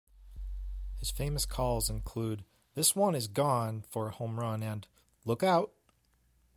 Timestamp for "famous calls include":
1.11-2.43